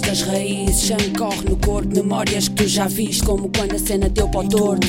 das 0.00 0.22
raízes. 0.22 0.86
Sangue 0.86 1.10
corre 1.10 1.42
no 1.48 1.56
corpo, 1.56 1.94
memórias 1.94 2.48
que 2.48 2.54
tu 2.56 2.68
já 2.68 2.86
viste, 2.86 3.22
como 3.22 3.48
quando 3.48 3.74
a 3.74 3.78
cena 3.78 4.08
deu 4.08 4.28
para 4.28 4.46
o 4.46 4.48
torto. 4.48 4.86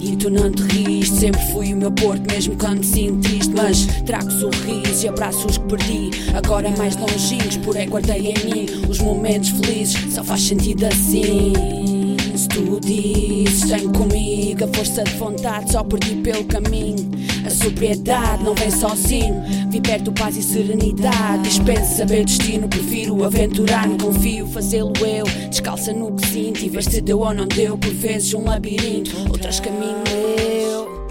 E 0.00 0.16
tu 0.16 0.30
não 0.30 0.50
te 0.50 0.62
riste, 0.62 1.16
sempre 1.16 1.40
fui 1.52 1.74
o 1.74 1.76
meu 1.76 1.90
porto, 1.92 2.22
mesmo 2.32 2.56
quando 2.56 2.78
me 2.78 2.86
sinto 2.86 3.28
triste. 3.28 3.54
Mas 3.54 3.86
trago 4.04 4.30
sorrisos 4.30 5.02
e 5.02 5.08
abraços 5.08 5.58
que 5.58 5.64
perdi, 5.64 6.10
agora 6.34 6.70
mais 6.76 6.96
longínquos, 6.96 7.56
porém 7.58 7.88
guardei 7.88 8.32
em 8.32 8.44
mim 8.44 8.66
os 8.88 8.98
momentos 8.98 9.50
felizes. 9.50 10.14
Só 10.14 10.22
faz 10.24 10.42
sentido 10.42 10.86
assim. 10.86 12.07
Se 12.38 12.48
tu 12.50 12.78
dizes, 12.78 13.68
tem 13.68 13.90
comigo 13.90 14.62
a 14.62 14.68
força 14.68 15.02
de 15.02 15.10
vontade, 15.16 15.72
só 15.72 15.82
perdi 15.82 16.14
pelo 16.22 16.44
caminho. 16.44 17.10
A 17.44 17.50
sobriedade 17.50 18.44
não 18.44 18.54
vem 18.54 18.70
sozinho, 18.70 19.42
vi 19.68 19.80
perto 19.80 20.12
paz 20.12 20.36
e 20.36 20.42
serenidade. 20.44 21.42
Dispenso 21.42 21.96
saber 21.96 22.24
destino, 22.24 22.68
prefiro 22.68 23.24
aventurar-me, 23.24 23.98
confio 23.98 24.46
fazê-lo 24.46 24.92
eu. 25.04 25.24
Descalça 25.50 25.92
no 25.92 26.14
que 26.14 26.28
sinto 26.28 26.64
e 26.64 26.68
ver 26.68 26.84
se 26.84 27.00
deu 27.00 27.18
ou 27.18 27.34
não 27.34 27.48
deu. 27.48 27.76
Por 27.76 27.90
vezes 27.90 28.32
um 28.32 28.44
labirinto, 28.44 29.16
outras 29.28 29.58
caminho 29.58 29.96
meu, 30.08 31.08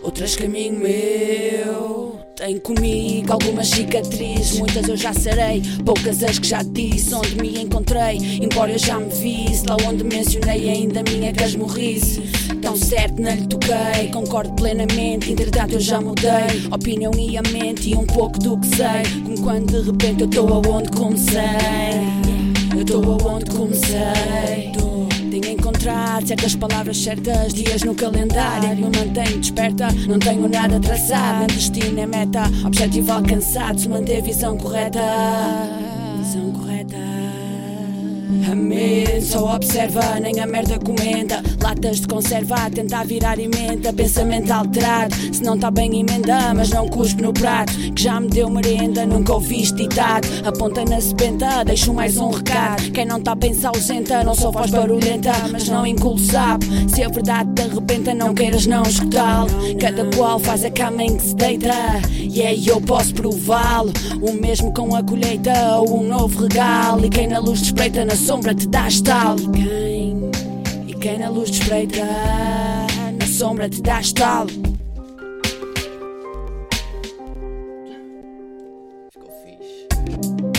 outras 0.00 0.36
caminho 0.36 0.78
meu. 0.78 2.11
Tenho 2.36 2.60
comigo 2.60 3.30
algumas 3.30 3.68
cicatrizes, 3.68 4.58
muitas 4.58 4.88
eu 4.88 4.96
já 4.96 5.12
sarei, 5.12 5.62
poucas 5.84 6.22
as 6.22 6.38
que 6.38 6.48
já 6.48 6.62
disse, 6.62 7.14
onde 7.14 7.36
me 7.36 7.62
encontrei, 7.62 8.16
embora 8.40 8.72
eu 8.72 8.78
já 8.78 8.98
me 8.98 9.10
visse, 9.10 9.66
lá 9.66 9.76
onde 9.86 10.02
mencionei 10.02 10.70
ainda 10.70 11.02
minha 11.02 11.32
casmurrice. 11.32 12.22
Tão 12.62 12.74
certo 12.74 13.20
não 13.20 13.34
lhe 13.34 13.46
toquei, 13.46 14.08
concordo 14.12 14.54
plenamente, 14.54 15.30
entretanto 15.30 15.74
eu 15.74 15.80
já 15.80 16.00
mudei, 16.00 16.66
opinião 16.72 17.12
e 17.18 17.36
a 17.36 17.42
mente 17.42 17.90
e 17.90 17.94
um 17.94 18.06
pouco 18.06 18.38
do 18.38 18.58
que 18.58 18.66
sei, 18.68 19.22
como 19.22 19.40
quando 19.42 19.82
de 19.82 19.90
repente 19.90 20.20
eu 20.22 20.26
estou 20.26 20.48
aonde 20.54 20.90
comecei, 20.90 21.42
eu 22.74 22.80
estou 22.82 23.04
aonde 23.20 23.44
comecei. 23.50 24.21
Encontrado 26.12 26.28
certas 26.28 26.54
palavras 26.56 26.96
certas, 26.98 27.54
dias 27.54 27.82
no 27.84 27.94
calendário. 27.94 28.76
Me 28.76 28.82
mantenho 28.82 29.38
desperta, 29.38 29.88
não 30.06 30.18
tenho 30.18 30.46
nada 30.46 30.78
traçado. 30.78 31.38
Meu 31.38 31.46
destino 31.46 32.00
é 32.00 32.06
meta, 32.06 32.42
objetivo 32.66 33.12
alcançado. 33.12 33.80
Se 33.80 33.88
manter 33.88 34.20
visão 34.20 34.58
correta. 34.58 35.00
Visão 36.18 36.52
correta. 36.52 37.21
A 38.50 38.54
mente 38.54 39.22
só 39.22 39.54
observa, 39.54 40.18
nem 40.20 40.40
a 40.40 40.46
merda 40.46 40.78
comenta. 40.78 41.42
Latas 41.62 42.00
de 42.00 42.06
conserva, 42.06 42.54
a 42.54 42.70
tentar 42.70 43.04
virar 43.04 43.38
emenda. 43.38 43.92
Pensamento 43.92 44.50
alterado, 44.50 45.14
se 45.32 45.42
não 45.42 45.58
tá 45.58 45.70
bem 45.70 46.00
emenda, 46.00 46.54
mas 46.54 46.70
não 46.70 46.88
cuspe 46.88 47.22
no 47.22 47.32
prato. 47.32 47.72
Que 47.94 48.02
já 48.02 48.20
me 48.20 48.28
deu 48.28 48.48
merenda, 48.50 49.06
nunca 49.06 49.34
ouviste 49.34 49.74
ditado. 49.74 50.26
Aponta 50.44 50.84
na 50.84 51.00
sebenta, 51.00 51.64
deixo 51.64 51.92
mais 51.92 52.16
um 52.16 52.30
recado. 52.30 52.90
Quem 52.92 53.04
não 53.04 53.20
tá 53.20 53.34
bem 53.34 53.52
se 53.52 53.66
ausenta, 53.66 54.24
não 54.24 54.34
só 54.34 54.52
faz 54.52 54.70
barulhenta, 54.70 55.32
mas 55.50 55.68
não 55.68 55.86
enculo 55.86 56.18
sabe. 56.18 56.66
Se 56.88 57.02
a 57.02 57.08
verdade 57.08 57.50
de 57.50 57.62
arrebenta, 57.62 58.14
não 58.14 58.34
queiras 58.34 58.66
não 58.66 58.82
escutá-lo. 58.82 59.50
Cada 59.80 60.04
qual 60.16 60.38
faz 60.38 60.64
a 60.64 60.70
cama 60.70 61.02
em 61.02 61.16
que 61.16 61.22
se 61.22 61.34
deita. 61.34 61.72
E 62.18 62.42
aí 62.42 62.66
eu 62.66 62.80
posso 62.80 63.14
prová-lo. 63.14 63.92
O 64.20 64.32
mesmo 64.32 64.72
com 64.72 64.94
a 64.94 65.02
colheita 65.02 65.52
ou 65.76 66.00
um 66.00 66.08
novo 66.08 66.42
regalo. 66.42 67.04
E 67.04 67.10
quem 67.10 67.26
na 67.26 67.38
luz 67.38 67.60
despreita, 67.60 68.04
na 68.04 68.16
sombra 68.22 68.54
te 68.54 68.68
dá 68.68 68.86
estalo. 68.86 69.40
E 69.40 69.50
quem, 69.50 70.30
e 70.88 70.94
quem 70.94 71.18
na 71.18 71.28
luz 71.28 71.50
despreita, 71.50 72.04
na 73.18 73.26
sombra 73.26 73.68
te 73.68 73.82
dá 73.82 74.00
estalo. 74.00 74.48
Ficou 79.10 79.32
fixe. 79.44 80.51